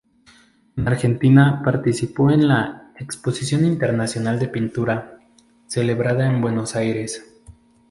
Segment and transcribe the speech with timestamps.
[0.77, 5.19] En Argentina participó en la "Exposición Internacional de Pintura"
[5.67, 7.23] celebrada en Buenos Aires.